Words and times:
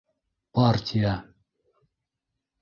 Партия... 0.55 1.13